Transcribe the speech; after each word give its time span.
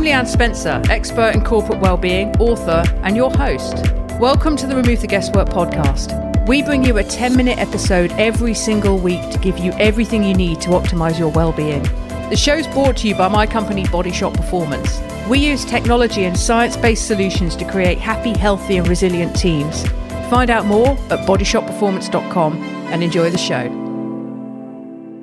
I'm 0.00 0.06
Leanne 0.06 0.26
Spencer, 0.26 0.80
expert 0.88 1.34
in 1.34 1.44
corporate 1.44 1.78
well-being, 1.78 2.34
author, 2.38 2.82
and 3.02 3.14
your 3.14 3.30
host. 3.30 3.74
Welcome 4.18 4.56
to 4.56 4.66
the 4.66 4.74
Remove 4.74 5.02
the 5.02 5.06
Guesswork 5.06 5.50
podcast. 5.50 6.48
We 6.48 6.62
bring 6.62 6.82
you 6.82 6.96
a 6.96 7.04
10-minute 7.04 7.58
episode 7.58 8.10
every 8.12 8.54
single 8.54 8.96
week 8.96 9.30
to 9.30 9.38
give 9.38 9.58
you 9.58 9.72
everything 9.72 10.24
you 10.24 10.32
need 10.32 10.58
to 10.62 10.70
optimize 10.70 11.18
your 11.18 11.28
well-being. 11.28 11.82
The 12.30 12.36
show's 12.36 12.66
brought 12.68 12.96
to 12.96 13.08
you 13.08 13.14
by 13.14 13.28
my 13.28 13.46
company 13.46 13.84
Bodyshot 13.88 14.32
Performance. 14.32 15.02
We 15.28 15.38
use 15.38 15.66
technology 15.66 16.24
and 16.24 16.38
science-based 16.38 17.06
solutions 17.06 17.54
to 17.56 17.70
create 17.70 17.98
happy, 17.98 18.32
healthy, 18.32 18.78
and 18.78 18.88
resilient 18.88 19.36
teams. 19.36 19.86
Find 20.30 20.48
out 20.48 20.64
more 20.64 20.92
at 21.10 21.28
bodyshotperformance.com 21.28 22.56
and 22.90 23.02
enjoy 23.02 23.28
the 23.28 23.36
show. 23.36 23.89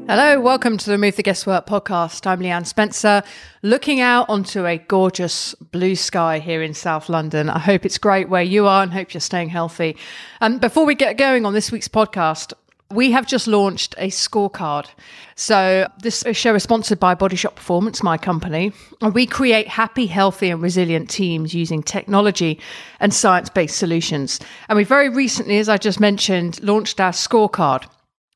Hello, 0.09 0.39
welcome 0.39 0.77
to 0.77 0.89
the 0.89 0.97
Move 0.97 1.17
the 1.17 1.21
Guesswork 1.21 1.67
podcast. 1.67 2.25
I'm 2.25 2.39
Leanne 2.39 2.65
Spencer, 2.65 3.23
looking 3.61 3.99
out 3.99 4.29
onto 4.29 4.65
a 4.65 4.77
gorgeous 4.77 5.53
blue 5.55 5.97
sky 5.97 6.39
here 6.39 6.63
in 6.63 6.73
South 6.73 7.09
London. 7.09 7.49
I 7.49 7.59
hope 7.59 7.85
it's 7.85 7.97
great 7.97 8.29
where 8.29 8.41
you 8.41 8.67
are 8.67 8.83
and 8.83 8.93
hope 8.93 9.13
you're 9.13 9.19
staying 9.19 9.49
healthy. 9.49 9.97
Um, 10.39 10.59
before 10.59 10.85
we 10.85 10.95
get 10.95 11.17
going 11.17 11.45
on 11.45 11.51
this 11.51 11.73
week's 11.73 11.89
podcast, 11.89 12.53
we 12.89 13.11
have 13.11 13.27
just 13.27 13.47
launched 13.47 13.95
a 13.97 14.07
scorecard. 14.07 14.87
So, 15.35 15.91
this 16.01 16.23
show 16.31 16.55
is 16.55 16.63
sponsored 16.63 17.01
by 17.01 17.13
Bodyshot 17.13 17.57
Performance, 17.57 18.01
my 18.01 18.17
company. 18.17 18.71
And 19.01 19.13
we 19.13 19.25
create 19.25 19.67
happy, 19.67 20.05
healthy, 20.05 20.49
and 20.49 20.61
resilient 20.61 21.09
teams 21.09 21.53
using 21.53 21.83
technology 21.83 22.61
and 23.01 23.13
science 23.13 23.49
based 23.49 23.75
solutions. 23.75 24.39
And 24.69 24.77
we 24.77 24.85
very 24.85 25.09
recently, 25.09 25.57
as 25.57 25.67
I 25.67 25.75
just 25.75 25.99
mentioned, 25.99 26.63
launched 26.63 27.01
our 27.01 27.11
scorecard. 27.11 27.87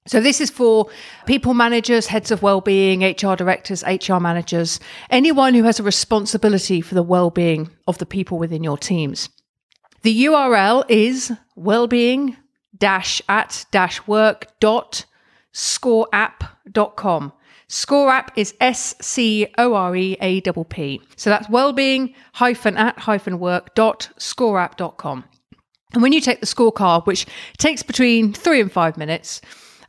So 0.07 0.19
this 0.19 0.41
is 0.41 0.49
for 0.49 0.89
people 1.27 1.53
managers, 1.53 2.07
heads 2.07 2.31
of 2.31 2.41
well-being, 2.41 3.03
HR 3.03 3.35
directors, 3.35 3.83
HR 3.83 4.17
managers, 4.17 4.79
anyone 5.11 5.53
who 5.53 5.63
has 5.63 5.79
a 5.79 5.83
responsibility 5.83 6.81
for 6.81 6.95
the 6.95 7.03
well-being 7.03 7.69
of 7.87 7.99
the 7.99 8.05
people 8.05 8.39
within 8.39 8.63
your 8.63 8.77
teams. 8.77 9.29
The 10.01 10.25
URL 10.25 10.83
is 10.89 11.31
wellbeing 11.55 12.35
dash 12.75 13.21
at 13.29 13.65
dash 13.69 14.05
work 14.07 14.47
dot 14.59 15.05
scoreapp.com. 15.53 17.33
Score 17.67 18.09
app 18.09 18.31
is 18.35 18.53
S 18.59 18.95
C 18.99 19.47
O 19.57 19.75
R 19.75 19.95
E 19.95 20.17
A 20.19 20.41
P 20.41 20.63
P. 20.67 21.01
So 21.15 21.29
that's 21.29 21.49
wellbeing 21.49 22.13
hyphen 22.33 22.75
at 22.75 22.97
hyphen 22.99 23.39
work 23.39 23.75
dot 23.75 24.09
scoreapp.com. 24.17 25.23
And 25.93 26.01
when 26.01 26.11
you 26.13 26.21
take 26.21 26.39
the 26.39 26.47
scorecard, 26.47 27.05
which 27.05 27.27
takes 27.57 27.83
between 27.83 28.33
three 28.33 28.59
and 28.59 28.71
five 28.71 28.97
minutes, 28.97 29.41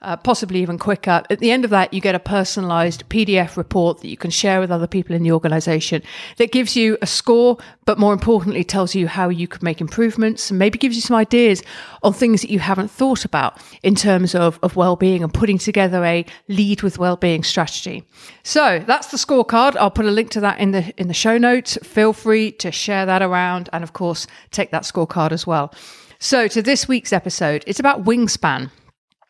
uh, 0.03 0.17
possibly 0.17 0.61
even 0.61 0.79
quicker. 0.79 1.23
At 1.31 1.39
the 1.39 1.51
end 1.51 1.65
of 1.65 1.71
that, 1.71 1.95
you 1.95 2.01
get 2.01 2.15
a 2.15 2.21
personalized 2.21 3.09
PDF 3.09 3.57
report 3.57 4.01
that 4.01 4.09
you 4.09 4.17
can 4.17 4.31
share 4.31 4.61
with 4.61 4.71
other 4.71 4.87
people 4.87 5.15
in 5.15 5.23
the 5.23 5.33
organization 5.33 6.03
that 6.37 6.53
gives 6.53 6.77
you 6.77 6.99
a 7.01 7.07
score, 7.07 7.59
but 7.85 7.99
more 7.99 8.13
importantly, 8.13 8.65
tells 8.65 8.95
you 8.95 9.07
how 9.07 9.29
you 9.29 9.47
could 9.49 9.63
make 9.63 9.81
improvements 9.81 10.51
and 10.51 10.59
maybe 10.59 10.79
gives 10.79 10.97
you 10.97 11.03
some 11.03 11.17
ideas 11.17 11.63
on 12.03 12.13
things 12.13 12.43
that 12.43 12.51
you 12.51 12.59
haven't 12.59 12.91
thought 12.91 13.25
about 13.25 13.59
in 13.83 13.95
terms 13.95 14.35
of, 14.35 14.59
of 14.63 14.77
well-being 14.77 15.23
and 15.23 15.33
putting 15.33 15.59
together 15.59 16.05
a 16.05 16.25
lead 16.49 16.83
with 16.83 16.99
well-being 16.99 17.45
strategy. 17.45 18.05
So 18.43 18.83
that's 18.87 19.09
the 19.09 19.17
scorecard. 19.17 19.77
I'll 19.77 19.91
put 19.91 20.07
a 20.07 20.11
link 20.11 20.31
to 20.31 20.41
that 20.41 20.59
in 20.59 20.73
the 20.73 20.93
in 20.97 21.09
the 21.09 21.15
show 21.15 21.39
notes. 21.39 21.79
Feel 21.83 22.13
free 22.13 22.53
to 22.53 22.73
share 22.73 23.07
that 23.07 23.23
around 23.23 23.69
and 23.73 23.85
of 23.85 23.93
course 23.93 24.27
take 24.51 24.71
that 24.71 24.83
scorecard 24.83 25.33
as 25.33 25.47
well. 25.47 25.73
So 26.19 26.49
to 26.49 26.63
this 26.63 26.87
week's 26.87 27.13
episode, 27.13 27.65
it's 27.67 27.81
about 27.81 28.05
wingspan 28.05 28.71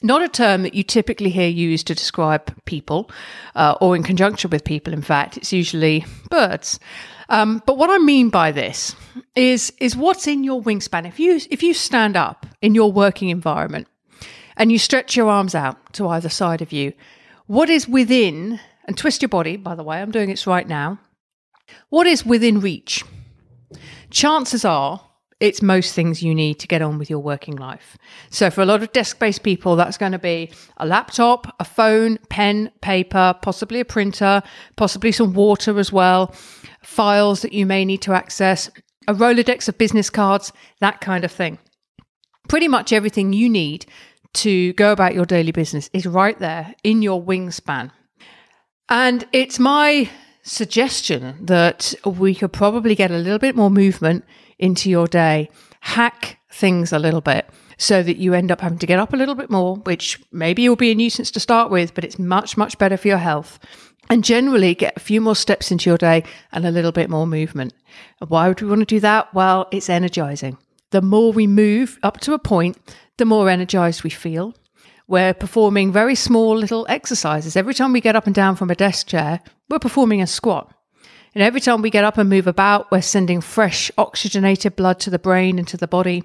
not 0.02 0.22
a 0.22 0.28
term 0.28 0.62
that 0.62 0.74
you 0.74 0.82
typically 0.82 1.30
hear 1.30 1.48
used 1.48 1.86
to 1.86 1.94
describe 1.94 2.54
people 2.64 3.10
uh, 3.54 3.76
or 3.80 3.96
in 3.96 4.02
conjunction 4.02 4.50
with 4.50 4.64
people. 4.64 4.92
In 4.92 5.02
fact, 5.02 5.36
it's 5.36 5.52
usually 5.52 6.04
birds. 6.30 6.78
Um, 7.28 7.62
but 7.66 7.78
what 7.78 7.90
I 7.90 7.98
mean 7.98 8.28
by 8.28 8.52
this 8.52 8.94
is 9.34 9.72
is 9.78 9.96
what's 9.96 10.26
in 10.26 10.44
your 10.44 10.62
wingspan. 10.62 11.06
If 11.06 11.18
you 11.18 11.40
if 11.50 11.62
you 11.62 11.74
stand 11.74 12.16
up 12.16 12.46
in 12.60 12.74
your 12.74 12.92
working 12.92 13.30
environment 13.30 13.88
and 14.56 14.70
you 14.70 14.78
stretch 14.78 15.16
your 15.16 15.28
arms 15.28 15.54
out 15.54 15.92
to 15.94 16.08
either 16.08 16.28
side 16.28 16.62
of 16.62 16.72
you, 16.72 16.92
what 17.46 17.70
is 17.70 17.88
within 17.88 18.60
and 18.84 18.96
twist 18.96 19.22
your 19.22 19.28
body. 19.28 19.56
By 19.56 19.74
the 19.74 19.82
way, 19.82 20.00
I'm 20.00 20.10
doing 20.10 20.28
this 20.28 20.46
right 20.46 20.66
now. 20.66 20.98
What 21.88 22.06
is 22.06 22.26
within 22.26 22.60
reach? 22.60 23.04
Chances 24.10 24.64
are 24.64 25.00
it's 25.42 25.60
most 25.60 25.92
things 25.92 26.22
you 26.22 26.36
need 26.36 26.60
to 26.60 26.68
get 26.68 26.82
on 26.82 26.98
with 26.98 27.10
your 27.10 27.18
working 27.18 27.56
life. 27.56 27.98
So, 28.30 28.48
for 28.48 28.62
a 28.62 28.64
lot 28.64 28.80
of 28.84 28.92
desk 28.92 29.18
based 29.18 29.42
people, 29.42 29.74
that's 29.74 29.98
going 29.98 30.12
to 30.12 30.18
be 30.18 30.52
a 30.76 30.86
laptop, 30.86 31.52
a 31.58 31.64
phone, 31.64 32.18
pen, 32.28 32.70
paper, 32.80 33.34
possibly 33.42 33.80
a 33.80 33.84
printer, 33.84 34.44
possibly 34.76 35.10
some 35.10 35.34
water 35.34 35.80
as 35.80 35.92
well, 35.92 36.32
files 36.84 37.42
that 37.42 37.52
you 37.52 37.66
may 37.66 37.84
need 37.84 38.02
to 38.02 38.12
access, 38.12 38.70
a 39.08 39.14
Rolodex 39.14 39.68
of 39.68 39.76
business 39.78 40.10
cards, 40.10 40.52
that 40.78 41.00
kind 41.00 41.24
of 41.24 41.32
thing. 41.32 41.58
Pretty 42.48 42.68
much 42.68 42.92
everything 42.92 43.32
you 43.32 43.48
need 43.48 43.84
to 44.34 44.72
go 44.74 44.92
about 44.92 45.12
your 45.12 45.26
daily 45.26 45.50
business 45.50 45.90
is 45.92 46.06
right 46.06 46.38
there 46.38 46.72
in 46.84 47.02
your 47.02 47.20
wingspan. 47.20 47.90
And 48.88 49.26
it's 49.32 49.58
my 49.58 50.08
suggestion 50.44 51.44
that 51.46 51.94
we 52.04 52.36
could 52.36 52.52
probably 52.52 52.94
get 52.94 53.10
a 53.10 53.18
little 53.18 53.40
bit 53.40 53.56
more 53.56 53.70
movement 53.70 54.24
into 54.62 54.88
your 54.88 55.06
day, 55.06 55.50
hack 55.80 56.38
things 56.50 56.92
a 56.92 56.98
little 56.98 57.20
bit 57.20 57.50
so 57.76 58.02
that 58.02 58.16
you 58.16 58.32
end 58.32 58.52
up 58.52 58.60
having 58.60 58.78
to 58.78 58.86
get 58.86 59.00
up 59.00 59.12
a 59.12 59.16
little 59.16 59.34
bit 59.34 59.50
more, 59.50 59.76
which 59.78 60.22
maybe 60.30 60.68
will 60.68 60.76
be 60.76 60.92
a 60.92 60.94
nuisance 60.94 61.32
to 61.32 61.40
start 61.40 61.68
with, 61.70 61.94
but 61.94 62.04
it's 62.04 62.18
much, 62.18 62.56
much 62.56 62.78
better 62.78 62.96
for 62.96 63.08
your 63.08 63.18
health. 63.18 63.58
And 64.08 64.22
generally 64.22 64.74
get 64.74 64.96
a 64.96 65.00
few 65.00 65.20
more 65.20 65.34
steps 65.34 65.70
into 65.72 65.90
your 65.90 65.98
day 65.98 66.22
and 66.52 66.64
a 66.64 66.70
little 66.70 66.92
bit 66.92 67.10
more 67.10 67.26
movement. 67.26 67.74
why 68.28 68.48
would 68.48 68.60
we 68.62 68.68
want 68.68 68.80
to 68.80 68.86
do 68.86 69.00
that? 69.00 69.34
Well, 69.34 69.68
it's 69.72 69.90
energizing. 69.90 70.58
The 70.90 71.02
more 71.02 71.32
we 71.32 71.46
move 71.46 71.98
up 72.02 72.20
to 72.20 72.34
a 72.34 72.38
point, 72.38 72.78
the 73.18 73.24
more 73.24 73.48
energized 73.48 74.04
we 74.04 74.10
feel. 74.10 74.54
We're 75.08 75.34
performing 75.34 75.92
very 75.92 76.14
small 76.14 76.56
little 76.56 76.86
exercises. 76.88 77.56
Every 77.56 77.74
time 77.74 77.92
we 77.92 78.00
get 78.00 78.16
up 78.16 78.26
and 78.26 78.34
down 78.34 78.56
from 78.56 78.70
a 78.70 78.76
desk 78.76 79.08
chair, 79.08 79.40
we're 79.68 79.78
performing 79.78 80.22
a 80.22 80.26
squat. 80.26 80.72
And 81.34 81.42
every 81.42 81.60
time 81.60 81.82
we 81.82 81.90
get 81.90 82.04
up 82.04 82.18
and 82.18 82.28
move 82.28 82.46
about, 82.46 82.90
we're 82.90 83.00
sending 83.00 83.40
fresh 83.40 83.90
oxygenated 83.96 84.76
blood 84.76 85.00
to 85.00 85.10
the 85.10 85.18
brain 85.18 85.58
and 85.58 85.66
to 85.68 85.76
the 85.76 85.88
body. 85.88 86.24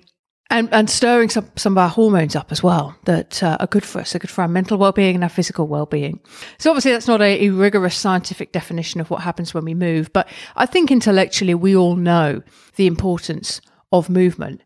And, 0.50 0.73
and 0.73 0.90
stirring 0.90 1.29
some, 1.29 1.51
some 1.57 1.73
of 1.73 1.78
our 1.78 1.90
hormones 1.90 2.34
up 2.34 2.53
as 2.53 2.63
well 2.63 2.95
that 3.03 3.44
uh, 3.44 3.57
are 3.59 3.68
good 3.68 3.84
for 3.84 4.00
us, 4.00 4.16
are 4.16 4.19
good 4.19 4.29
for 4.29 4.44
our 4.44 4.47
mental 4.47 4.78
well-being 4.78 5.16
and 5.16 5.23
our 5.23 5.29
physical 5.29 5.68
well-being. 5.68 6.22
So 6.57 6.69
obviously 6.69 6.94
that's 6.94 7.07
not 7.07 7.22
a, 7.22 7.47
a 7.47 7.50
rigorous 7.50 7.97
scientific 7.97 8.53
definition 8.53 9.01
of 9.01 9.09
what 9.09 9.23
happens 9.23 9.53
when 9.53 9.66
we 9.66 9.73
move, 9.73 10.13
but 10.13 10.29
I 10.56 10.66
think 10.66 10.90
intellectually 10.90 11.53
we 11.53 11.75
all 11.75 11.97
know 11.97 12.44
the 12.78 12.88
importance 12.88 13.59
of 13.91 14.09
movement. 14.09 14.62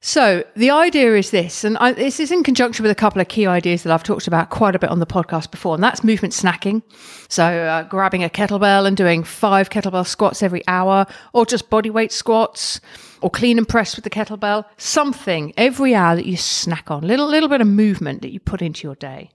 So 0.00 0.44
the 0.54 0.70
idea 0.70 1.16
is 1.16 1.32
this, 1.32 1.64
and 1.64 1.76
I, 1.78 1.92
this 1.92 2.20
is 2.20 2.30
in 2.30 2.44
conjunction 2.44 2.84
with 2.84 2.92
a 2.92 2.94
couple 2.94 3.20
of 3.20 3.26
key 3.26 3.46
ideas 3.46 3.82
that 3.82 3.92
I've 3.92 4.04
talked 4.04 4.28
about 4.28 4.48
quite 4.48 4.76
a 4.76 4.78
bit 4.78 4.90
on 4.90 5.00
the 5.00 5.06
podcast 5.06 5.50
before, 5.50 5.74
and 5.74 5.82
that's 5.82 6.04
movement 6.04 6.34
snacking. 6.34 6.82
So 7.28 7.44
uh, 7.44 7.82
grabbing 7.82 8.22
a 8.22 8.28
kettlebell 8.28 8.86
and 8.86 8.96
doing 8.96 9.24
five 9.24 9.70
kettlebell 9.70 10.06
squats 10.06 10.40
every 10.40 10.62
hour, 10.68 11.04
or 11.32 11.44
just 11.44 11.68
body 11.68 11.90
weight 11.90 12.12
squats, 12.12 12.80
or 13.22 13.30
clean 13.30 13.58
and 13.58 13.68
press 13.68 13.96
with 13.96 14.04
the 14.04 14.10
kettlebell. 14.10 14.66
Something 14.76 15.52
every 15.56 15.96
hour 15.96 16.14
that 16.14 16.26
you 16.26 16.36
snack 16.36 16.92
on, 16.92 17.02
little 17.02 17.26
little 17.26 17.48
bit 17.48 17.60
of 17.60 17.66
movement 17.66 18.22
that 18.22 18.32
you 18.32 18.38
put 18.38 18.62
into 18.62 18.86
your 18.86 18.94
day. 18.94 19.30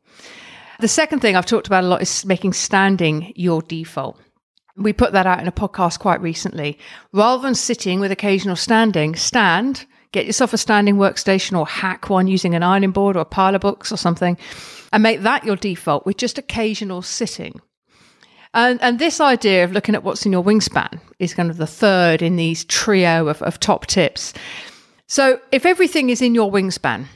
The 0.79 0.87
second 0.87 1.19
thing 1.19 1.35
I've 1.35 1.45
talked 1.45 1.67
about 1.67 1.83
a 1.83 1.87
lot 1.87 2.01
is 2.01 2.25
making 2.25 2.53
standing 2.53 3.33
your 3.35 3.61
default. 3.61 4.17
We 4.77 4.93
put 4.93 5.11
that 5.11 5.27
out 5.27 5.39
in 5.39 5.47
a 5.47 5.51
podcast 5.51 5.99
quite 5.99 6.21
recently. 6.21 6.79
Rather 7.11 7.43
than 7.43 7.53
sitting 7.53 7.99
with 7.99 8.11
occasional 8.11 8.55
standing, 8.55 9.15
stand 9.15 9.85
Get 10.13 10.25
yourself 10.25 10.53
a 10.53 10.57
standing 10.57 10.95
workstation 10.95 11.57
or 11.57 11.67
hack 11.67 12.09
one 12.09 12.27
using 12.27 12.55
an 12.55 12.63
ironing 12.63 12.91
board 12.91 13.17
or 13.17 13.21
a 13.21 13.25
pile 13.25 13.55
of 13.55 13.61
books 13.61 13.91
or 13.91 13.97
something 13.97 14.37
and 14.93 15.03
make 15.03 15.21
that 15.21 15.43
your 15.43 15.55
default 15.55 16.05
with 16.05 16.17
just 16.17 16.37
occasional 16.37 17.01
sitting. 17.01 17.59
And, 18.53 18.79
and 18.81 18.99
this 18.99 19.19
idea 19.19 19.63
of 19.63 19.71
looking 19.71 19.95
at 19.95 20.03
what's 20.03 20.25
in 20.25 20.31
your 20.31 20.43
wingspan 20.43 21.01
is 21.17 21.33
kind 21.33 21.49
of 21.49 21.57
the 21.57 21.67
third 21.67 22.21
in 22.21 22.35
these 22.35 22.63
trio 22.63 23.27
of, 23.27 23.41
of 23.41 23.59
top 23.59 23.87
tips. 23.87 24.33
So 25.07 25.41
if 25.51 25.65
everything 25.65 26.11
is 26.11 26.21
in 26.21 26.35
your 26.35 26.51
wingspan, 26.51 27.07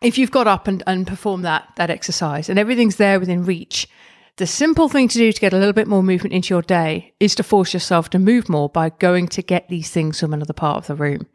if 0.00 0.16
you've 0.16 0.30
got 0.30 0.46
up 0.46 0.68
and, 0.68 0.82
and 0.86 1.06
performed 1.06 1.44
that, 1.44 1.68
that 1.76 1.90
exercise 1.90 2.48
and 2.48 2.58
everything's 2.58 2.96
there 2.96 3.18
within 3.18 3.44
reach, 3.44 3.88
the 4.36 4.46
simple 4.46 4.88
thing 4.88 5.08
to 5.08 5.18
do 5.18 5.32
to 5.32 5.40
get 5.40 5.52
a 5.52 5.58
little 5.58 5.72
bit 5.72 5.88
more 5.88 6.02
movement 6.02 6.34
into 6.34 6.54
your 6.54 6.62
day 6.62 7.14
is 7.18 7.34
to 7.34 7.42
force 7.42 7.74
yourself 7.74 8.10
to 8.10 8.18
move 8.20 8.48
more 8.48 8.68
by 8.68 8.90
going 8.90 9.26
to 9.28 9.42
get 9.42 9.68
these 9.68 9.90
things 9.90 10.20
from 10.20 10.32
another 10.32 10.52
part 10.52 10.78
of 10.78 10.86
the 10.86 10.94
room. 10.94 11.26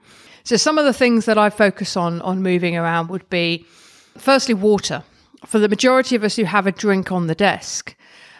So 0.43 0.57
some 0.57 0.77
of 0.77 0.85
the 0.85 0.93
things 0.93 1.25
that 1.25 1.37
I 1.37 1.49
focus 1.49 1.97
on 1.97 2.21
on 2.21 2.41
moving 2.41 2.77
around 2.77 3.09
would 3.09 3.29
be 3.29 3.65
firstly 4.17 4.53
water. 4.53 5.03
For 5.45 5.59
the 5.59 5.69
majority 5.69 6.15
of 6.15 6.23
us 6.23 6.35
who 6.35 6.43
have 6.43 6.67
a 6.67 6.71
drink 6.71 7.11
on 7.11 7.27
the 7.27 7.35
desk, 7.35 7.95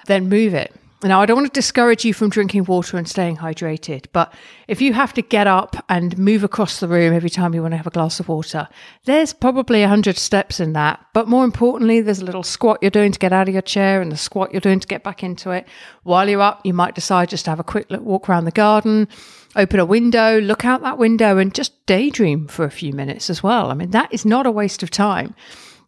then 0.07 0.27
move 0.27 0.53
it. 0.53 0.73
Now, 1.01 1.21
I 1.21 1.25
don't 1.25 1.37
want 1.37 1.47
to 1.47 1.57
discourage 1.57 2.03
you 2.03 2.13
from 2.13 2.29
drinking 2.29 2.65
water 2.65 2.97
and 2.97 3.07
staying 3.07 3.37
hydrated, 3.37 4.07
but 4.11 4.33
if 4.67 4.81
you 4.81 4.91
have 4.91 5.13
to 5.13 5.21
get 5.21 5.47
up 5.47 5.77
and 5.87 6.17
move 6.17 6.43
across 6.43 6.81
the 6.81 6.89
room 6.89 7.13
every 7.13 7.29
time 7.29 7.53
you 7.53 7.61
want 7.61 7.71
to 7.71 7.77
have 7.77 7.87
a 7.87 7.91
glass 7.91 8.19
of 8.19 8.27
water, 8.27 8.67
there's 9.05 9.31
probably 9.31 9.79
100 9.79 10.17
steps 10.17 10.59
in 10.59 10.73
that. 10.73 10.99
But 11.13 11.29
more 11.29 11.45
importantly, 11.45 12.01
there's 12.01 12.19
a 12.19 12.25
little 12.25 12.43
squat 12.43 12.79
you're 12.81 12.91
doing 12.91 13.13
to 13.13 13.19
get 13.19 13.31
out 13.31 13.47
of 13.47 13.53
your 13.53 13.61
chair 13.61 14.01
and 14.01 14.11
the 14.11 14.17
squat 14.17 14.51
you're 14.51 14.59
doing 14.59 14.81
to 14.81 14.87
get 14.87 15.03
back 15.03 15.23
into 15.23 15.51
it. 15.51 15.65
While 16.03 16.27
you're 16.27 16.41
up, 16.41 16.65
you 16.65 16.73
might 16.73 16.95
decide 16.95 17.29
just 17.29 17.45
to 17.45 17.51
have 17.51 17.61
a 17.61 17.63
quick 17.63 17.87
walk 17.89 18.27
around 18.27 18.43
the 18.43 18.51
garden, 18.51 19.07
open 19.55 19.79
a 19.79 19.85
window, 19.85 20.41
look 20.41 20.65
out 20.65 20.81
that 20.81 20.97
window, 20.97 21.37
and 21.37 21.55
just 21.55 21.85
daydream 21.85 22.45
for 22.49 22.65
a 22.65 22.71
few 22.71 22.91
minutes 22.91 23.29
as 23.29 23.41
well. 23.41 23.71
I 23.71 23.73
mean, 23.73 23.91
that 23.91 24.13
is 24.13 24.25
not 24.25 24.45
a 24.45 24.51
waste 24.51 24.83
of 24.83 24.91
time. 24.91 25.33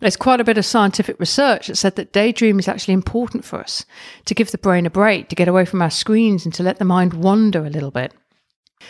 There's 0.01 0.18
quite 0.18 0.42
a 0.42 0.44
bit 0.44 0.57
of 0.57 0.65
scientific 0.65 1.19
research 1.19 1.68
that 1.68 1.75
said 1.75 1.95
that 1.95 2.12
daydream 2.12 2.57
is 2.57 2.68
actually 2.68 2.95
important 2.95 3.45
for 3.45 3.59
us 3.59 3.86
to 4.25 4.33
give 4.33 4.51
the 4.51 4.57
brain 4.57 4.88
a 4.88 4.89
break, 4.89 5.30
to 5.30 5.36
get 5.36 5.48
away 5.48 5.63
from 5.63 5.81
our 5.81 5.92
screens 5.92 6.44
and 6.44 6.53
to 6.56 6.63
let 6.63 6.80
the 6.80 6.86
mind 6.86 7.13
wander 7.13 7.63
a 7.63 7.69
little 7.69 7.92
bit. 7.92 8.12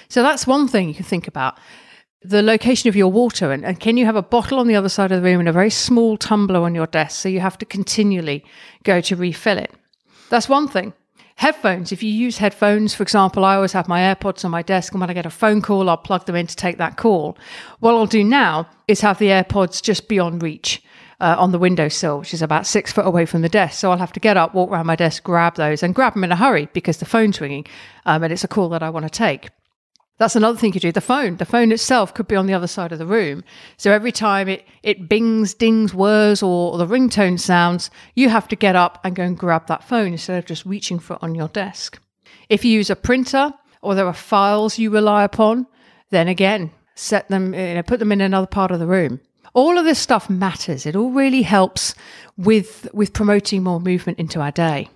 So 0.08 0.24
that's 0.24 0.48
one 0.48 0.70
thing 0.70 0.88
you 0.88 0.94
can 0.94 1.04
think 1.04 1.28
about 1.28 1.60
the 2.22 2.42
location 2.42 2.88
of 2.88 2.96
your 2.96 3.12
water. 3.12 3.52
And, 3.52 3.66
and, 3.66 3.78
can 3.78 3.98
you 3.98 4.06
have 4.06 4.16
a 4.16 4.22
bottle 4.22 4.58
on 4.58 4.68
the 4.68 4.76
other 4.76 4.88
side 4.88 5.12
of 5.12 5.22
the 5.22 5.30
room 5.30 5.42
and 5.42 5.50
a 5.50 5.54
very 5.54 5.70
small 5.70 6.16
tumbler 6.16 6.62
on 6.62 6.76
your 6.76 6.88
desk 6.88 7.20
so 7.20 7.30
you 7.30 7.42
have 7.42 7.58
to 7.58 7.66
continually 7.66 8.46
go 8.84 9.02
to 9.02 9.16
refill 9.18 9.58
it? 9.58 9.72
That's 10.30 10.48
one 10.48 10.70
thing 10.70 10.94
headphones 11.42 11.92
if 11.92 12.04
you 12.04 12.12
use 12.12 12.38
headphones 12.38 12.94
for 12.94 13.04
example 13.04 13.44
i 13.44 13.56
always 13.56 13.74
have 13.74 13.88
my 13.88 14.00
airpods 14.02 14.46
on 14.46 14.52
my 14.52 14.62
desk 14.62 14.94
and 14.94 15.02
when 15.02 15.10
i 15.10 15.14
get 15.14 15.26
a 15.26 15.30
phone 15.30 15.62
call 15.62 15.90
i'll 15.90 15.98
plug 15.98 16.26
them 16.26 16.36
in 16.36 16.46
to 16.48 16.56
take 16.56 16.78
that 16.78 16.98
call 16.98 17.36
what 17.80 17.94
i'll 17.94 18.06
do 18.06 18.24
now 18.24 18.68
is 18.88 19.02
have 19.02 19.18
the 19.18 19.28
airpods 19.28 19.82
just 19.82 20.08
beyond 20.08 20.44
reach 20.44 20.84
uh, 21.20 21.36
on 21.38 21.52
the 21.52 21.60
windowsill, 21.60 22.18
which 22.18 22.34
is 22.34 22.42
about 22.42 22.66
six 22.66 22.92
foot 22.92 23.06
away 23.06 23.28
from 23.28 23.44
the 23.44 23.50
desk. 23.50 23.80
So 23.80 23.92
I'll 23.92 24.00
have 24.00 24.12
to 24.14 24.20
get 24.20 24.38
up, 24.38 24.56
walk 24.56 24.72
around 24.72 24.88
my 24.88 24.96
desk, 24.96 25.24
grab 25.24 25.54
those, 25.54 25.84
and 25.84 25.94
grab 25.94 26.16
them 26.16 26.24
in 26.24 26.32
a 26.32 26.36
hurry 26.36 26.68
because 26.74 26.98
the 26.98 27.06
phone's 27.06 27.40
ringing 27.40 27.68
um, 28.08 28.24
and 28.24 28.34
it's 28.34 28.44
a 28.44 28.48
call 28.48 28.70
that 28.70 28.82
I 28.82 28.90
want 28.90 29.06
to 29.06 29.10
take. 29.10 29.50
That's 30.22 30.36
another 30.36 30.56
thing 30.56 30.76
you 30.76 30.80
do. 30.80 30.92
The 30.92 31.02
phone, 31.02 31.38
the 31.38 31.46
phone 31.46 31.72
itself 31.72 32.14
could 32.14 32.28
be 32.28 32.36
on 32.36 32.46
the 32.46 32.54
other 32.54 32.68
side 32.68 32.92
of 32.92 33.00
the 33.00 33.08
room. 33.08 33.44
So 33.78 33.92
every 33.92 34.12
time 34.12 34.48
it, 34.48 34.68
it 34.84 35.10
bings, 35.10 35.56
dings, 35.56 35.96
whirs, 35.96 36.44
or, 36.44 36.74
or 36.74 36.78
the 36.78 36.86
ringtone 36.86 37.40
sounds, 37.40 37.90
you 38.14 38.30
have 38.30 38.48
to 38.50 38.56
get 38.56 38.76
up 38.76 39.00
and 39.04 39.16
go 39.16 39.24
and 39.24 39.36
grab 39.36 39.66
that 39.66 39.84
phone 39.84 40.12
instead 40.12 40.38
of 40.38 40.46
just 40.46 40.64
reaching 40.64 41.00
for 41.00 41.16
it 41.16 41.24
on 41.24 41.34
your 41.34 41.48
desk. 41.48 42.00
If 42.50 42.64
you 42.64 42.72
use 42.72 42.92
a 42.92 42.96
printer 42.96 43.52
or 43.82 43.96
there 43.96 44.06
are 44.06 44.14
files 44.14 44.78
you 44.78 44.92
rely 44.92 45.24
upon, 45.24 45.66
then 46.12 46.28
again, 46.28 46.70
set 46.94 47.28
them, 47.30 47.56
you 47.56 47.74
know, 47.74 47.82
put 47.82 47.98
them 47.98 48.12
in 48.12 48.22
another 48.22 48.46
part 48.46 48.70
of 48.70 48.78
the 48.78 48.86
room 48.86 49.22
all 49.54 49.78
of 49.78 49.84
this 49.84 50.00
stuff 50.00 50.30
matters. 50.30 50.86
It 50.86 50.96
all 50.96 51.12
really 51.12 51.42
helps 51.42 51.94
with 52.38 52.88
with 52.94 53.12
promoting 53.12 53.64
more 53.64 53.82
movement 53.82 54.18
into 54.18 54.40
our 54.40 54.52
day. 54.52 54.88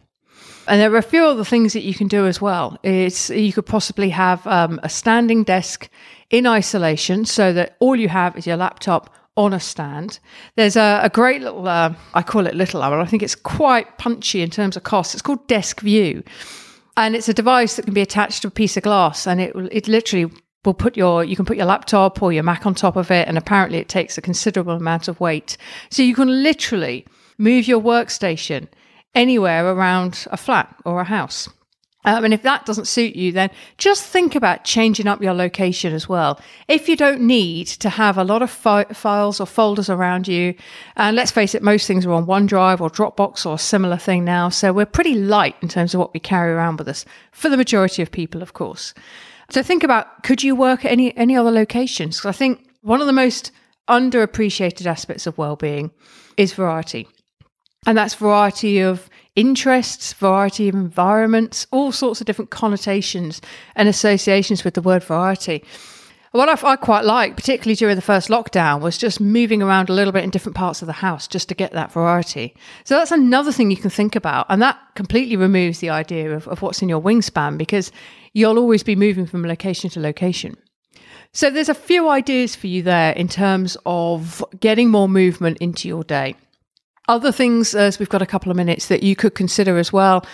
And 0.68 0.82
there 0.82 0.92
are 0.94 0.98
a 0.98 1.04
few 1.04 1.24
other 1.24 1.44
things 1.44 1.74
that 1.74 1.84
you 1.84 1.94
can 1.94 2.08
do 2.08 2.26
as 2.26 2.42
well. 2.42 2.78
It's 2.84 3.30
you 3.30 3.54
could 3.54 3.66
possibly 3.66 4.10
have 4.10 4.46
um, 4.48 4.80
a 4.84 4.90
standing 4.90 5.44
desk 5.44 5.90
in 6.30 6.48
isolation, 6.48 7.26
so 7.26 7.54
that 7.54 7.76
all 7.80 7.96
you 7.96 8.10
have 8.10 8.36
is 8.36 8.48
your 8.48 8.58
laptop 8.58 9.14
on 9.38 9.54
a 9.54 9.60
stand. 9.60 10.20
There's 10.56 10.76
a, 10.76 11.02
a 11.04 11.10
great 11.10 11.42
little, 11.42 11.68
uh, 11.68 11.94
I 12.14 12.24
call 12.24 12.48
it 12.48 12.56
little, 12.56 12.82
I 12.82 13.06
think 13.06 13.22
it's 13.22 13.36
quite 13.36 13.98
punchy 13.98 14.42
in 14.42 14.50
terms 14.50 14.78
of 14.78 14.84
cost. 14.84 15.14
It's 15.14 15.22
called 15.22 15.46
Desk 15.48 15.82
View, 15.82 16.24
and 16.98 17.16
it's 17.16 17.30
a 17.30 17.34
device 17.34 17.76
that 17.76 17.84
can 17.84 17.94
be 17.94 18.02
attached 18.02 18.42
to 18.42 18.48
a 18.48 18.52
piece 18.52 18.78
of 18.78 18.84
glass, 18.84 19.28
and 19.28 19.40
it 19.42 19.56
it 19.72 19.88
literally 19.88 20.32
will 20.64 20.74
put 20.74 20.98
your 20.98 21.24
you 21.24 21.36
can 21.36 21.46
put 21.46 21.58
your 21.58 21.68
laptop 21.68 22.24
or 22.24 22.34
your 22.34 22.44
Mac 22.44 22.66
on 22.66 22.74
top 22.74 22.96
of 22.96 23.12
it, 23.12 23.28
and 23.28 23.38
apparently 23.38 23.78
it 23.78 23.90
takes 23.90 24.18
a 24.18 24.22
considerable 24.22 24.76
amount 24.76 25.08
of 25.08 25.20
weight. 25.20 25.58
So 25.92 26.02
you 26.02 26.16
can 26.16 26.42
literally 26.42 27.06
move 27.38 27.68
your 27.68 27.82
workstation 27.82 28.68
anywhere 29.16 29.68
around 29.68 30.28
a 30.32 30.38
flat 30.38 30.76
or 30.86 31.02
a 31.02 31.06
house. 31.06 31.50
Um, 32.06 32.24
and 32.24 32.36
if 32.36 32.44
that 32.44 32.66
doesn't 32.68 32.86
suit 32.86 33.16
you, 33.16 33.32
then 33.32 33.50
just 33.80 34.06
think 34.06 34.36
about 34.36 34.64
changing 34.64 35.08
up 35.08 35.24
your 35.24 35.34
location 35.34 35.92
as 35.92 36.08
well. 36.08 36.40
If 36.68 36.88
you 36.88 36.96
don't 36.96 37.22
need 37.22 37.66
to 37.68 37.90
have 37.90 38.20
a 38.20 38.24
lot 38.24 38.44
of 38.44 38.52
fi- 38.52 38.84
files 38.86 39.40
or 39.40 39.48
folders 39.48 39.90
around 39.90 40.28
you, 40.28 40.54
and 40.96 41.16
let's 41.16 41.32
face 41.32 41.56
it, 41.56 41.64
most 41.64 41.88
things 41.88 42.06
are 42.06 42.12
on 42.12 42.28
OneDrive 42.28 42.80
or 42.80 42.92
Dropbox 42.92 43.44
or 43.46 43.56
a 43.56 43.58
similar 43.58 43.98
thing 43.98 44.24
now. 44.24 44.50
So 44.50 44.72
we're 44.72 44.86
pretty 44.86 45.16
light 45.16 45.56
in 45.64 45.68
terms 45.68 45.96
of 45.96 46.00
what 46.00 46.14
we 46.14 46.20
carry 46.20 46.52
around 46.52 46.78
with 46.78 46.88
us 46.88 47.06
for 47.32 47.50
the 47.50 47.58
majority 47.58 48.04
of 48.04 48.12
people, 48.12 48.44
of 48.44 48.54
course. 48.54 48.94
So 49.50 49.64
think 49.64 49.84
about 49.84 50.24
could 50.24 50.44
you 50.44 50.56
work 50.56 50.86
at 50.86 50.92
any 50.92 51.16
any 51.18 51.36
other 51.36 51.52
locations? 51.52 52.18
Because 52.18 52.36
I 52.36 52.38
think 52.38 52.68
one 52.82 53.02
of 53.02 53.08
the 53.08 53.14
most 53.14 53.52
underappreciated 53.88 54.86
aspects 54.86 55.28
of 55.28 55.38
well-being 55.38 55.92
is 56.38 56.54
variety. 56.54 57.08
And 57.86 57.98
that's 57.98 58.16
variety 58.16 58.80
of 58.80 59.10
interests, 59.36 60.14
variety 60.14 60.70
of 60.70 60.76
environments, 60.76 61.68
all 61.72 61.92
sorts 61.92 62.22
of 62.22 62.28
different 62.28 62.52
connotations 62.52 63.42
and 63.76 63.88
associations 63.88 64.64
with 64.64 64.74
the 64.74 64.82
word 64.82 65.04
variety. 65.04 65.64
What 66.32 66.50
I, 66.50 66.72
I, 66.72 66.76
quite 66.76 67.06
like, 67.06 67.38
particularly 67.38 67.76
during 67.76 67.96
the 67.96 68.02
first 68.02 68.28
lockdown, 68.28 68.82
was 68.82 68.98
just 68.98 69.22
moving 69.22 69.62
around 69.62 69.90
a 69.90 69.94
little 69.94 70.12
bit 70.12 70.26
in 70.26 70.32
different 70.32 70.58
parts 70.58 70.82
of 70.82 70.86
the 70.86 70.92
house 70.92 71.28
just 71.28 71.48
to 71.48 71.56
get 71.56 71.72
that 71.72 71.94
variety. 71.94 72.54
So 72.84 72.98
that's 72.98 73.12
another 73.12 73.54
thing 73.54 73.72
you 73.72 73.78
can 73.78 73.90
think 73.90 74.18
about. 74.18 74.46
And 74.50 74.62
that 74.62 74.78
completely 74.96 75.38
removes 75.38 75.80
the 75.80 75.92
idea 75.92 76.36
of, 76.36 76.46
of 76.50 76.62
what's 76.62 76.82
in 76.82 76.90
your 76.90 77.02
wingspan 77.02 77.58
because 77.58 77.90
you'll 78.34 78.60
always 78.60 78.84
be 78.84 78.98
moving 78.98 79.26
from 79.26 79.44
location 79.44 79.90
to 79.92 80.02
location. 80.02 80.58
So 81.32 81.50
there's 81.50 81.70
a 81.70 81.74
few 81.74 82.10
ideas 82.10 82.54
for 82.54 82.68
you 82.68 82.82
there 82.82 83.14
in 83.14 83.30
terms 83.30 83.78
of 83.86 84.44
getting 84.60 84.90
more 84.90 85.08
movement 85.08 85.58
into 85.60 85.88
your 85.88 86.04
day. 86.04 86.36
Other 87.08 87.32
things, 87.32 87.76
as 87.76 88.00
we've 88.00 88.10
got 88.10 88.22
a 88.22 88.26
couple 88.26 88.52
of 88.52 88.58
minutes, 88.58 88.88
that 88.88 89.04
you 89.04 89.16
could 89.16 89.36
consider 89.36 89.78
as 89.78 89.94
well 89.94 90.26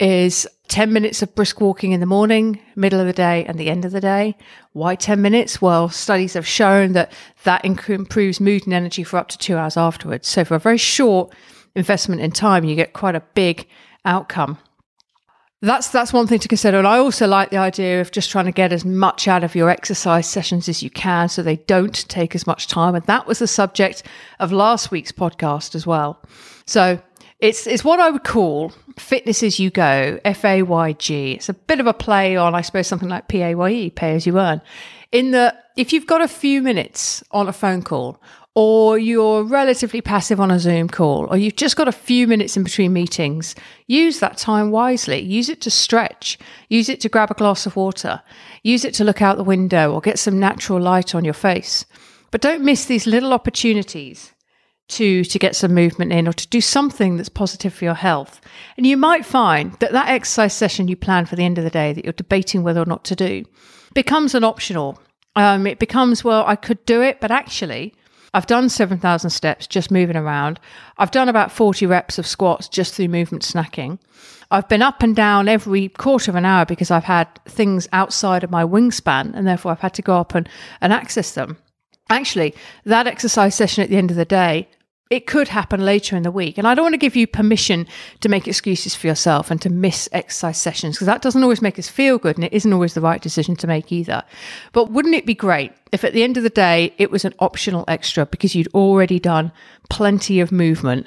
is 0.00 0.46
10 0.68 0.92
minutes 0.92 1.22
of 1.22 1.34
brisk 1.34 1.60
walking 1.60 1.92
in 1.92 2.00
the 2.00 2.06
morning, 2.06 2.58
middle 2.74 2.98
of 2.98 3.06
the 3.06 3.12
day, 3.12 3.44
and 3.44 3.58
the 3.58 3.70
end 3.70 3.84
of 3.84 3.92
the 3.92 4.00
day. 4.00 4.36
Why 4.72 4.94
10 4.96 5.20
minutes? 5.20 5.60
Well, 5.60 5.88
studies 5.88 6.34
have 6.34 6.46
shown 6.46 6.92
that 6.92 7.12
that 7.44 7.64
improves 7.64 8.40
mood 8.40 8.64
and 8.64 8.72
energy 8.72 9.04
for 9.04 9.18
up 9.18 9.28
to 9.28 9.38
two 9.38 9.56
hours 9.56 9.76
afterwards. 9.76 10.26
So, 10.26 10.44
for 10.44 10.54
a 10.54 10.58
very 10.58 10.78
short 10.78 11.32
investment 11.74 12.22
in 12.22 12.30
time, 12.32 12.64
you 12.64 12.74
get 12.74 12.92
quite 12.92 13.14
a 13.14 13.22
big 13.34 13.68
outcome. 14.04 14.58
That's 15.64 15.88
that's 15.88 16.12
one 16.12 16.26
thing 16.26 16.40
to 16.40 16.48
consider. 16.48 16.76
And 16.76 16.86
I 16.86 16.98
also 16.98 17.26
like 17.26 17.48
the 17.48 17.56
idea 17.56 18.02
of 18.02 18.12
just 18.12 18.30
trying 18.30 18.44
to 18.44 18.52
get 18.52 18.70
as 18.70 18.84
much 18.84 19.26
out 19.26 19.42
of 19.42 19.54
your 19.54 19.70
exercise 19.70 20.28
sessions 20.28 20.68
as 20.68 20.82
you 20.82 20.90
can 20.90 21.30
so 21.30 21.42
they 21.42 21.56
don't 21.56 22.06
take 22.08 22.34
as 22.34 22.46
much 22.46 22.66
time. 22.66 22.94
And 22.94 23.04
that 23.06 23.26
was 23.26 23.38
the 23.38 23.46
subject 23.46 24.02
of 24.40 24.52
last 24.52 24.90
week's 24.90 25.10
podcast 25.10 25.74
as 25.74 25.86
well. 25.86 26.20
So 26.66 27.00
it's 27.40 27.66
it's 27.66 27.82
what 27.82 27.98
I 27.98 28.10
would 28.10 28.24
call 28.24 28.72
fitness 28.98 29.42
as 29.42 29.58
you 29.58 29.70
go, 29.70 30.20
F 30.26 30.44
A 30.44 30.62
Y 30.62 30.92
G. 30.92 31.32
It's 31.32 31.48
a 31.48 31.54
bit 31.54 31.80
of 31.80 31.86
a 31.86 31.94
play 31.94 32.36
on, 32.36 32.54
I 32.54 32.60
suppose, 32.60 32.86
something 32.86 33.08
like 33.08 33.28
P 33.28 33.40
A 33.40 33.54
Y 33.54 33.70
E, 33.70 33.90
pay 33.90 34.14
as 34.14 34.26
you 34.26 34.38
earn. 34.38 34.60
In 35.12 35.30
that, 35.30 35.70
if 35.78 35.94
you've 35.94 36.06
got 36.06 36.20
a 36.20 36.28
few 36.28 36.60
minutes 36.60 37.24
on 37.30 37.48
a 37.48 37.54
phone 37.54 37.80
call, 37.80 38.20
or 38.54 38.98
you're 38.98 39.42
relatively 39.42 40.00
passive 40.00 40.40
on 40.40 40.50
a 40.50 40.60
Zoom 40.60 40.88
call, 40.88 41.26
or 41.26 41.36
you've 41.36 41.56
just 41.56 41.76
got 41.76 41.88
a 41.88 41.92
few 41.92 42.28
minutes 42.28 42.56
in 42.56 42.62
between 42.62 42.92
meetings, 42.92 43.56
use 43.88 44.20
that 44.20 44.36
time 44.36 44.70
wisely. 44.70 45.18
Use 45.20 45.48
it 45.48 45.60
to 45.62 45.70
stretch, 45.70 46.38
use 46.68 46.88
it 46.88 47.00
to 47.00 47.08
grab 47.08 47.32
a 47.32 47.34
glass 47.34 47.66
of 47.66 47.74
water, 47.74 48.22
use 48.62 48.84
it 48.84 48.94
to 48.94 49.04
look 49.04 49.20
out 49.20 49.36
the 49.36 49.44
window 49.44 49.92
or 49.92 50.00
get 50.00 50.20
some 50.20 50.38
natural 50.38 50.80
light 50.80 51.14
on 51.16 51.24
your 51.24 51.34
face. 51.34 51.84
But 52.30 52.40
don't 52.40 52.64
miss 52.64 52.84
these 52.84 53.06
little 53.06 53.32
opportunities 53.32 54.32
to 54.86 55.24
to 55.24 55.38
get 55.38 55.56
some 55.56 55.74
movement 55.74 56.12
in 56.12 56.28
or 56.28 56.32
to 56.32 56.48
do 56.48 56.60
something 56.60 57.16
that's 57.16 57.28
positive 57.28 57.72
for 57.72 57.84
your 57.84 57.94
health. 57.94 58.40
And 58.76 58.86
you 58.86 58.96
might 58.96 59.24
find 59.24 59.72
that 59.80 59.92
that 59.92 60.08
exercise 60.08 60.52
session 60.52 60.88
you 60.88 60.96
plan 60.96 61.26
for 61.26 61.36
the 61.36 61.44
end 61.44 61.58
of 61.58 61.64
the 61.64 61.70
day 61.70 61.92
that 61.92 62.04
you're 62.04 62.12
debating 62.12 62.62
whether 62.62 62.82
or 62.82 62.86
not 62.86 63.04
to 63.04 63.16
do 63.16 63.44
becomes 63.94 64.34
an 64.34 64.44
optional. 64.44 65.00
Um, 65.36 65.66
it 65.66 65.78
becomes 65.78 66.22
well, 66.22 66.44
I 66.46 66.54
could 66.54 66.84
do 66.86 67.02
it, 67.02 67.20
but 67.20 67.30
actually. 67.30 67.94
I've 68.34 68.46
done 68.46 68.68
7,000 68.68 69.30
steps 69.30 69.68
just 69.68 69.92
moving 69.92 70.16
around. 70.16 70.58
I've 70.98 71.12
done 71.12 71.28
about 71.28 71.52
40 71.52 71.86
reps 71.86 72.18
of 72.18 72.26
squats 72.26 72.68
just 72.68 72.94
through 72.94 73.08
movement 73.08 73.44
snacking. 73.44 74.00
I've 74.50 74.68
been 74.68 74.82
up 74.82 75.04
and 75.04 75.14
down 75.14 75.48
every 75.48 75.88
quarter 75.88 76.32
of 76.32 76.34
an 76.34 76.44
hour 76.44 76.66
because 76.66 76.90
I've 76.90 77.04
had 77.04 77.28
things 77.46 77.88
outside 77.92 78.42
of 78.42 78.50
my 78.50 78.64
wingspan 78.64 79.32
and 79.34 79.46
therefore 79.46 79.70
I've 79.70 79.80
had 79.80 79.94
to 79.94 80.02
go 80.02 80.16
up 80.16 80.34
and, 80.34 80.48
and 80.80 80.92
access 80.92 81.32
them. 81.32 81.56
Actually, 82.10 82.54
that 82.84 83.06
exercise 83.06 83.54
session 83.54 83.84
at 83.84 83.88
the 83.88 83.96
end 83.96 84.10
of 84.10 84.16
the 84.16 84.24
day, 84.24 84.68
it 85.10 85.26
could 85.26 85.48
happen 85.48 85.84
later 85.84 86.16
in 86.16 86.22
the 86.22 86.30
week. 86.30 86.56
And 86.56 86.66
I 86.66 86.74
don't 86.74 86.84
want 86.84 86.94
to 86.94 86.98
give 86.98 87.14
you 87.14 87.26
permission 87.26 87.86
to 88.20 88.28
make 88.28 88.48
excuses 88.48 88.94
for 88.94 89.06
yourself 89.06 89.50
and 89.50 89.60
to 89.62 89.68
miss 89.68 90.08
exercise 90.12 90.58
sessions 90.58 90.96
because 90.96 91.06
that 91.06 91.22
doesn't 91.22 91.42
always 91.42 91.60
make 91.60 91.78
us 91.78 91.88
feel 91.88 92.18
good 92.18 92.36
and 92.36 92.44
it 92.44 92.52
isn't 92.52 92.72
always 92.72 92.94
the 92.94 93.00
right 93.00 93.20
decision 93.20 93.54
to 93.56 93.66
make 93.66 93.92
either. 93.92 94.22
But 94.72 94.90
wouldn't 94.90 95.14
it 95.14 95.26
be 95.26 95.34
great 95.34 95.72
if 95.92 96.04
at 96.04 96.14
the 96.14 96.22
end 96.22 96.36
of 96.36 96.42
the 96.42 96.50
day 96.50 96.94
it 96.98 97.10
was 97.10 97.24
an 97.24 97.34
optional 97.38 97.84
extra 97.86 98.24
because 98.26 98.54
you'd 98.54 98.72
already 98.74 99.20
done 99.20 99.52
plenty 99.90 100.40
of 100.40 100.50
movement 100.50 101.06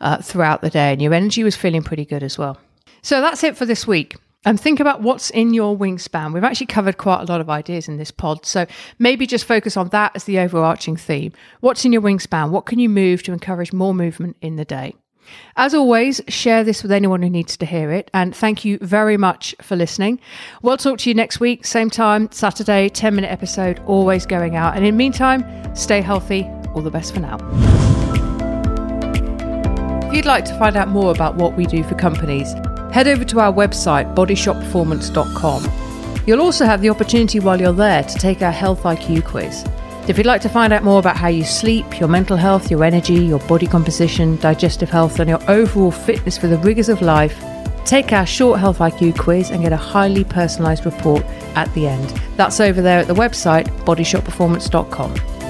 uh, 0.00 0.18
throughout 0.22 0.62
the 0.62 0.70
day 0.70 0.92
and 0.92 1.02
your 1.02 1.12
energy 1.12 1.42
was 1.42 1.56
feeling 1.56 1.82
pretty 1.82 2.04
good 2.04 2.22
as 2.22 2.38
well? 2.38 2.58
So 3.02 3.20
that's 3.20 3.42
it 3.42 3.56
for 3.56 3.66
this 3.66 3.86
week 3.86 4.16
and 4.44 4.60
think 4.60 4.80
about 4.80 5.02
what's 5.02 5.30
in 5.30 5.54
your 5.54 5.76
wingspan. 5.76 6.32
We've 6.32 6.44
actually 6.44 6.66
covered 6.66 6.98
quite 6.98 7.22
a 7.22 7.32
lot 7.32 7.40
of 7.40 7.48
ideas 7.48 7.88
in 7.88 7.96
this 7.96 8.10
pod. 8.10 8.44
So 8.44 8.66
maybe 8.98 9.26
just 9.26 9.44
focus 9.44 9.76
on 9.76 9.88
that 9.90 10.12
as 10.14 10.24
the 10.24 10.38
overarching 10.38 10.96
theme. 10.96 11.32
What's 11.60 11.84
in 11.84 11.92
your 11.92 12.02
wingspan? 12.02 12.50
What 12.50 12.66
can 12.66 12.78
you 12.78 12.88
move 12.88 13.22
to 13.24 13.32
encourage 13.32 13.72
more 13.72 13.94
movement 13.94 14.36
in 14.40 14.56
the 14.56 14.64
day? 14.64 14.94
As 15.56 15.72
always, 15.72 16.20
share 16.28 16.64
this 16.64 16.82
with 16.82 16.90
anyone 16.90 17.22
who 17.22 17.30
needs 17.30 17.56
to 17.56 17.66
hear 17.66 17.92
it. 17.92 18.10
And 18.12 18.34
thank 18.34 18.64
you 18.64 18.78
very 18.78 19.16
much 19.16 19.54
for 19.62 19.76
listening. 19.76 20.20
We'll 20.62 20.76
talk 20.76 20.98
to 20.98 21.10
you 21.10 21.14
next 21.14 21.38
week, 21.38 21.64
same 21.64 21.90
time, 21.90 22.30
Saturday, 22.32 22.88
10 22.88 23.14
minute 23.14 23.30
episode, 23.30 23.80
always 23.86 24.26
going 24.26 24.56
out. 24.56 24.74
And 24.76 24.84
in 24.84 24.94
the 24.94 24.98
meantime, 24.98 25.44
stay 25.76 26.00
healthy. 26.00 26.44
All 26.74 26.82
the 26.82 26.90
best 26.90 27.14
for 27.14 27.20
now. 27.20 27.36
If 30.08 30.14
you'd 30.16 30.26
like 30.26 30.44
to 30.46 30.58
find 30.58 30.76
out 30.76 30.88
more 30.88 31.12
about 31.12 31.36
what 31.36 31.56
we 31.56 31.66
do 31.66 31.84
for 31.84 31.94
companies, 31.94 32.52
head 32.92 33.08
over 33.08 33.24
to 33.24 33.40
our 33.40 33.52
website, 33.52 34.14
bodyshotperformance.com. 34.14 36.26
You'll 36.26 36.40
also 36.40 36.64
have 36.64 36.82
the 36.82 36.90
opportunity 36.90 37.40
while 37.40 37.60
you're 37.60 37.72
there 37.72 38.04
to 38.04 38.18
take 38.18 38.42
our 38.42 38.52
Health 38.52 38.82
IQ 38.82 39.24
quiz. 39.24 39.64
If 40.08 40.18
you'd 40.18 40.26
like 40.26 40.42
to 40.42 40.48
find 40.48 40.72
out 40.72 40.84
more 40.84 40.98
about 40.98 41.16
how 41.16 41.28
you 41.28 41.44
sleep, 41.44 41.98
your 41.98 42.08
mental 42.08 42.36
health, 42.36 42.70
your 42.70 42.84
energy, 42.84 43.14
your 43.14 43.38
body 43.40 43.66
composition, 43.66 44.36
digestive 44.36 44.90
health, 44.90 45.20
and 45.20 45.30
your 45.30 45.40
overall 45.48 45.90
fitness 45.90 46.36
for 46.36 46.48
the 46.48 46.58
rigours 46.58 46.88
of 46.88 47.02
life, 47.02 47.42
take 47.84 48.12
our 48.12 48.26
short 48.26 48.60
Health 48.60 48.78
IQ 48.78 49.18
quiz 49.18 49.50
and 49.50 49.62
get 49.62 49.72
a 49.72 49.76
highly 49.76 50.24
personalised 50.24 50.84
report 50.84 51.24
at 51.54 51.72
the 51.74 51.86
end. 51.86 52.08
That's 52.36 52.60
over 52.60 52.82
there 52.82 52.98
at 52.98 53.06
the 53.06 53.14
website 53.14 53.66
bodyshotperformance.com. 53.84 55.41